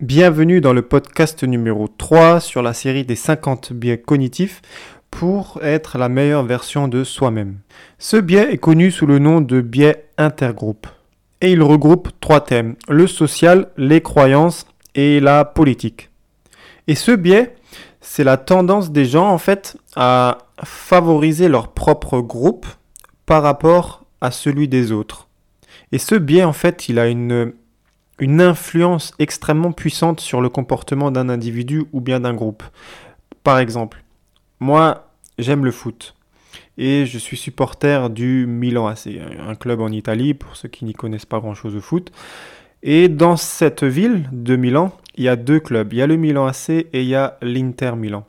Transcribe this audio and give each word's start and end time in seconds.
Bienvenue 0.00 0.60
dans 0.60 0.74
le 0.74 0.82
podcast 0.82 1.42
numéro 1.42 1.88
3 1.88 2.40
sur 2.40 2.60
la 2.60 2.74
série 2.74 3.06
des 3.06 3.16
50 3.16 3.72
biais 3.72 3.96
cognitifs 3.96 4.60
pour 5.10 5.58
être 5.62 5.96
la 5.96 6.10
meilleure 6.10 6.42
version 6.42 6.86
de 6.86 7.02
soi-même. 7.02 7.60
Ce 7.98 8.18
biais 8.18 8.52
est 8.52 8.58
connu 8.58 8.90
sous 8.90 9.06
le 9.06 9.18
nom 9.18 9.40
de 9.40 9.62
biais 9.62 10.04
intergroupe 10.18 10.86
et 11.40 11.52
il 11.52 11.62
regroupe 11.62 12.10
trois 12.20 12.42
thèmes, 12.42 12.76
le 12.90 13.06
social, 13.06 13.70
les 13.78 14.02
croyances 14.02 14.66
et 14.94 15.18
la 15.18 15.46
politique. 15.46 16.10
Et 16.88 16.94
ce 16.94 17.12
biais, 17.12 17.54
c'est 18.02 18.22
la 18.22 18.36
tendance 18.36 18.92
des 18.92 19.06
gens 19.06 19.30
en 19.30 19.38
fait 19.38 19.78
à 19.94 20.36
favoriser 20.62 21.48
leur 21.48 21.72
propre 21.72 22.20
groupe 22.20 22.66
par 23.24 23.42
rapport 23.42 24.04
à 24.20 24.30
celui 24.30 24.68
des 24.68 24.92
autres. 24.92 25.26
Et 25.90 25.96
ce 25.96 26.16
biais 26.16 26.44
en 26.44 26.52
fait, 26.52 26.90
il 26.90 26.98
a 26.98 27.08
une 27.08 27.54
une 28.18 28.40
influence 28.40 29.12
extrêmement 29.18 29.72
puissante 29.72 30.20
sur 30.20 30.40
le 30.40 30.48
comportement 30.48 31.10
d'un 31.10 31.28
individu 31.28 31.84
ou 31.92 32.00
bien 32.00 32.20
d'un 32.20 32.34
groupe. 32.34 32.62
Par 33.42 33.58
exemple, 33.58 34.02
moi, 34.60 35.10
j'aime 35.38 35.64
le 35.64 35.70
foot 35.70 36.14
et 36.78 37.06
je 37.06 37.18
suis 37.18 37.36
supporter 37.36 38.10
du 38.10 38.46
Milan 38.46 38.86
AC, 38.86 39.08
un 39.46 39.54
club 39.54 39.80
en 39.80 39.88
Italie 39.88 40.34
pour 40.34 40.56
ceux 40.56 40.68
qui 40.68 40.84
n'y 40.84 40.92
connaissent 40.92 41.26
pas 41.26 41.40
grand-chose 41.40 41.76
au 41.76 41.80
foot. 41.80 42.12
Et 42.82 43.08
dans 43.08 43.36
cette 43.36 43.84
ville 43.84 44.28
de 44.32 44.56
Milan, 44.56 44.92
il 45.16 45.24
y 45.24 45.28
a 45.28 45.36
deux 45.36 45.60
clubs. 45.60 45.92
Il 45.92 45.96
y 45.96 46.02
a 46.02 46.06
le 46.06 46.16
Milan 46.16 46.46
AC 46.46 46.70
et 46.70 46.88
il 46.92 47.06
y 47.06 47.14
a 47.14 47.38
l'Inter 47.42 47.92
Milan. 47.96 48.26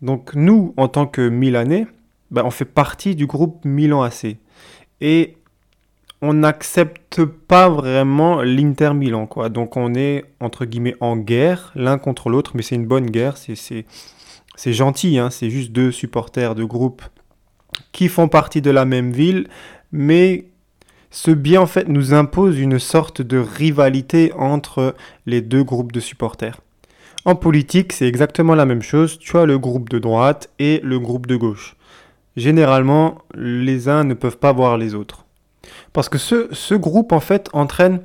Donc 0.00 0.34
nous, 0.34 0.74
en 0.76 0.88
tant 0.88 1.06
que 1.06 1.28
Milanais, 1.28 1.86
ben, 2.30 2.42
on 2.44 2.50
fait 2.50 2.64
partie 2.64 3.14
du 3.14 3.26
groupe 3.26 3.64
Milan 3.64 4.02
AC. 4.02 4.36
Et 5.00 5.36
on 6.22 6.34
n'accepte 6.34 7.24
pas 7.24 7.68
vraiment 7.68 8.42
l'Inter 8.42 8.94
Milan, 8.94 9.26
quoi. 9.26 9.48
Donc 9.48 9.76
on 9.76 9.94
est 9.94 10.24
entre 10.40 10.64
guillemets 10.64 10.94
en 11.00 11.16
guerre 11.16 11.72
l'un 11.74 11.98
contre 11.98 12.30
l'autre, 12.30 12.52
mais 12.54 12.62
c'est 12.62 12.76
une 12.76 12.86
bonne 12.86 13.10
guerre. 13.10 13.36
C'est 13.36 13.84
c'est 14.54 14.72
gentil, 14.72 15.18
hein. 15.18 15.30
c'est 15.30 15.50
juste 15.50 15.72
deux 15.72 15.90
supporters 15.90 16.54
de 16.54 16.64
groupe 16.64 17.02
qui 17.90 18.08
font 18.08 18.28
partie 18.28 18.62
de 18.62 18.70
la 18.70 18.84
même 18.84 19.10
ville, 19.10 19.48
mais 19.90 20.46
ce 21.10 21.30
bien 21.30 21.62
en 21.62 21.66
fait 21.66 21.88
nous 21.88 22.14
impose 22.14 22.58
une 22.58 22.78
sorte 22.78 23.22
de 23.22 23.38
rivalité 23.38 24.32
entre 24.34 24.94
les 25.26 25.40
deux 25.40 25.64
groupes 25.64 25.92
de 25.92 26.00
supporters. 26.00 26.60
En 27.24 27.34
politique, 27.34 27.92
c'est 27.92 28.06
exactement 28.06 28.54
la 28.54 28.66
même 28.66 28.82
chose. 28.82 29.18
Tu 29.18 29.36
as 29.38 29.46
le 29.46 29.58
groupe 29.58 29.88
de 29.88 29.98
droite 29.98 30.50
et 30.58 30.80
le 30.82 30.98
groupe 30.98 31.26
de 31.26 31.36
gauche. 31.36 31.76
Généralement, 32.36 33.18
les 33.34 33.88
uns 33.88 34.04
ne 34.04 34.14
peuvent 34.14 34.38
pas 34.38 34.52
voir 34.52 34.76
les 34.76 34.94
autres. 34.94 35.21
Parce 35.92 36.08
que 36.08 36.18
ce, 36.18 36.74
groupe, 36.74 37.12
en 37.12 37.20
fait, 37.20 37.48
entraîne 37.52 38.00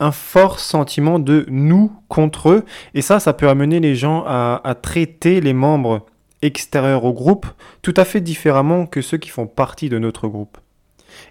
un 0.00 0.12
fort 0.12 0.58
sentiment 0.58 1.18
de 1.18 1.46
nous 1.48 1.92
contre 2.08 2.50
eux. 2.50 2.64
Et 2.94 3.02
ça, 3.02 3.20
ça 3.20 3.32
peut 3.32 3.48
amener 3.48 3.80
les 3.80 3.94
gens 3.94 4.24
à, 4.26 4.60
à, 4.64 4.74
traiter 4.74 5.40
les 5.40 5.52
membres 5.52 6.06
extérieurs 6.40 7.04
au 7.04 7.12
groupe 7.12 7.46
tout 7.82 7.94
à 7.96 8.04
fait 8.04 8.20
différemment 8.20 8.86
que 8.86 9.00
ceux 9.00 9.18
qui 9.18 9.28
font 9.28 9.46
partie 9.46 9.88
de 9.88 9.98
notre 9.98 10.26
groupe. 10.28 10.58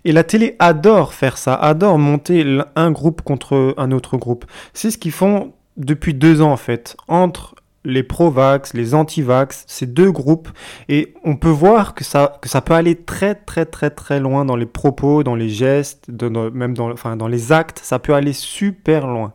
Et 0.06 0.12
la 0.12 0.24
télé 0.24 0.56
adore 0.60 1.14
faire 1.14 1.38
ça, 1.38 1.56
adore 1.56 1.98
monter 1.98 2.46
un 2.76 2.92
groupe 2.92 3.22
contre 3.22 3.74
un 3.78 3.92
autre 3.92 4.18
groupe. 4.18 4.46
C'est 4.74 4.92
ce 4.92 4.98
qu'ils 4.98 5.12
font 5.12 5.54
depuis 5.78 6.14
deux 6.14 6.42
ans 6.42 6.52
en 6.52 6.58
fait, 6.58 6.96
entre 7.08 7.56
les 7.84 8.04
pro-vax, 8.04 8.74
les 8.74 8.94
anti-vax, 8.94 9.64
ces 9.68 9.88
deux 9.88 10.12
groupes, 10.12 10.50
et 10.88 11.14
on 11.24 11.36
peut 11.36 11.50
voir 11.50 11.96
que 11.96 12.04
ça, 12.04 12.38
que 12.42 12.50
ça 12.50 12.62
peut 12.62 12.74
aller 12.74 12.96
très 12.96 13.36
très 13.36 13.66
très 13.66 13.90
très 13.90 14.20
loin 14.20 14.46
dans 14.46 14.56
les 14.56 14.66
propos, 14.66 15.24
dans 15.24 15.36
les 15.36 15.50
gestes, 15.50 16.08
même 16.10 16.76
dans, 16.76 16.92
enfin, 16.92 17.16
dans 17.16 17.28
les 17.28 17.52
actes, 17.52 17.80
ça 17.84 18.00
peut 18.00 18.14
aller 18.14 18.34
super 18.34 19.08
loin. 19.08 19.34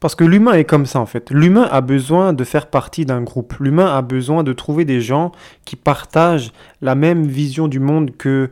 Parce 0.00 0.14
que 0.14 0.24
l'humain 0.24 0.52
est 0.52 0.64
comme 0.64 0.86
ça 0.86 1.00
en 1.00 1.06
fait. 1.06 1.30
L'humain 1.30 1.68
a 1.70 1.80
besoin 1.80 2.32
de 2.32 2.44
faire 2.44 2.68
partie 2.68 3.04
d'un 3.04 3.22
groupe. 3.22 3.54
L'humain 3.58 3.94
a 3.94 4.02
besoin 4.02 4.42
de 4.42 4.52
trouver 4.52 4.84
des 4.84 5.00
gens 5.00 5.32
qui 5.64 5.76
partagent 5.76 6.52
la 6.80 6.94
même 6.94 7.26
vision 7.26 7.68
du 7.68 7.80
monde 7.80 8.16
que 8.16 8.50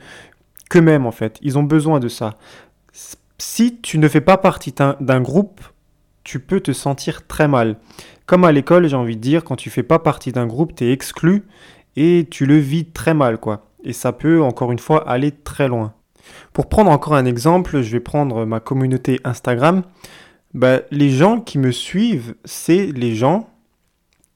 qu'eux-mêmes 0.69 1.07
en 1.07 1.13
fait. 1.13 1.39
Ils 1.43 1.59
ont 1.59 1.63
besoin 1.63 2.01
de 2.01 2.09
ça. 2.09 2.35
Si 3.39 3.79
tu 3.81 3.99
ne 3.99 4.09
fais 4.09 4.21
pas 4.21 4.37
partie 4.37 4.73
d'un 4.73 5.21
groupe, 5.21 5.61
tu 6.25 6.41
peux 6.41 6.61
te 6.61 6.73
sentir 6.73 7.27
très 7.27 7.49
mal. 7.49 7.77
Comme 8.27 8.45
à 8.45 8.53
l'école, 8.53 8.89
j'ai 8.89 8.97
envie 8.97 9.17
de 9.17 9.21
dire, 9.21 9.45
quand 9.45 9.57
tu 9.57 9.71
fais 9.71 9.83
pas 9.83 9.99
partie 9.99 10.33
d'un 10.33 10.47
groupe, 10.47 10.75
tu 10.75 10.85
es 10.85 10.93
exclu 10.93 11.45
et 11.97 12.27
tu 12.31 12.47
le 12.47 12.57
vis 12.57 12.87
très 12.87 13.15
mal, 13.15 13.39
quoi. 13.39 13.67
Et 13.85 13.93
ça 13.93 14.13
peut, 14.13 14.43
encore 14.43 14.73
une 14.73 14.79
fois, 14.79 15.09
aller 15.09 15.33
très 15.33 15.69
loin. 15.69 15.95
Pour 16.53 16.69
prendre 16.69 16.91
encore 16.91 17.15
un 17.15 17.25
exemple, 17.25 17.83
je 17.83 17.93
vais 17.93 18.01
prendre 18.01 18.45
ma 18.45 18.61
communauté 18.61 19.21
Instagram. 19.25 19.83
Bah, 20.55 20.81
les 20.91 21.11
gens 21.11 21.41
qui 21.41 21.59
me 21.59 21.73
suivent, 21.73 22.35
c'est 22.45 22.87
les 22.87 23.15
gens 23.15 23.49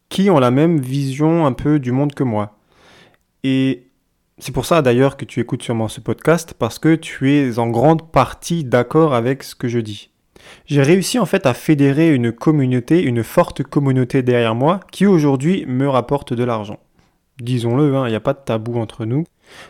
qui 0.09 0.31
ont 0.31 0.39
la 0.39 0.51
même 0.51 0.81
vision 0.81 1.47
un 1.47 1.53
peu 1.53 1.79
du 1.79 1.93
monde 1.93 2.15
que 2.15 2.25
moi. 2.25 2.59
Et 3.45 3.89
c'est 4.39 4.53
pour 4.53 4.67
ça 4.67 4.83
d'ailleurs 4.83 5.17
que 5.17 5.25
tu 5.25 5.41
écoutes 5.41 5.63
sûrement 5.63 5.89
ce 5.89 6.01
podcast, 6.01 6.55
parce 6.59 6.79
que 6.79 6.95
tu 6.95 7.33
es 7.33 7.59
en 7.59 7.69
grande 7.69 8.11
partie 8.11 8.65
d'accord 8.65 9.15
avec 9.15 9.43
ce 9.43 9.55
que 9.55 9.69
je 9.69 9.79
dis. 9.79 10.11
J'ai 10.67 10.83
réussi 10.83 11.19
en 11.19 11.27
fait 11.27 11.47
à 11.47 11.55
fédérer 11.55 12.15
une 12.15 12.33
communauté, 12.33 13.03
une 13.03 13.23
forte 13.23 13.63
communauté 13.63 14.23
derrière 14.23 14.55
moi 14.55 14.81
qui 14.91 15.07
aujourd'hui 15.07 15.65
me 15.67 15.89
rapporte 15.89 16.33
de 16.33 16.45
l'argent. 16.45 16.79
Disons-le, 17.41 17.95
hein, 17.95 18.07
il 18.07 18.11
n'y 18.11 18.17
a 18.17 18.21
pas 18.21 18.33
de 18.33 18.41
tabou 18.45 18.79
entre 18.79 19.05
nous. 19.05 19.25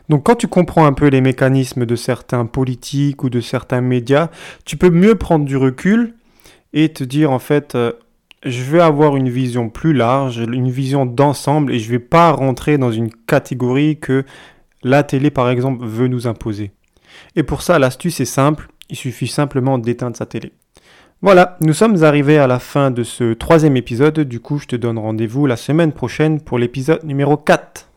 Donc 0.09 0.25
quand 0.25 0.37
tu 0.37 0.49
comprends 0.49 0.87
un 0.87 0.93
peu 0.93 1.09
les 1.09 1.21
mécanismes 1.21 1.85
de 1.85 1.97
certains 1.97 2.47
politiques 2.47 3.25
ou 3.25 3.31
de 3.31 3.41
certains 3.41 3.81
médias, 3.81 4.31
tu 4.65 4.77
peux 4.77 4.91
mieux 4.91 5.17
prendre 5.17 5.45
du 5.45 5.57
recul 5.57 6.15
et 6.73 6.93
te 6.93 7.05
dire 7.05 7.31
en 7.31 7.39
fait, 7.39 7.75
euh, 7.75 7.93
je 8.45 8.63
vais 8.63 8.81
avoir 8.81 9.17
une 9.17 9.29
vision 9.29 9.69
plus 9.69 9.93
large, 9.93 10.39
une 10.39 10.71
vision 10.71 11.07
d'ensemble 11.07 11.73
et 11.73 11.79
je 11.79 11.87
ne 11.87 11.93
vais 11.93 12.05
pas 12.05 12.33
rentrer 12.33 12.79
dans 12.79 12.93
une 12.93 13.11
catégorie 13.11 13.99
que 13.99 14.25
la 14.83 15.03
télé 15.03 15.31
par 15.31 15.51
exemple 15.51 15.85
veut 15.85 16.09
nous 16.09 16.27
imposer. 16.27 16.71
Et 17.35 17.43
pour 17.43 17.63
ça, 17.63 17.79
l'astuce 17.79 18.21
est 18.21 18.25
simple, 18.25 18.69
il 18.89 18.97
suffit 18.97 19.27
simplement 19.27 19.79
d'éteindre 19.79 20.17
sa 20.17 20.27
télé. 20.27 20.53
Voilà, 21.23 21.57
nous 21.63 21.73
sommes 21.73 22.05
arrivés 22.05 22.37
à 22.37 22.47
la 22.47 22.59
fin 22.59 22.91
de 22.91 23.03
ce 23.03 23.33
troisième 23.33 23.79
épisode, 23.79 24.21
du 24.21 24.39
coup 24.39 24.59
je 24.59 24.67
te 24.67 24.77
donne 24.77 24.99
rendez-vous 24.99 25.47
la 25.47 25.57
semaine 25.57 25.93
prochaine 25.93 26.43
pour 26.43 26.59
l'épisode 26.59 27.05
numéro 27.05 27.39
4. 27.39 27.85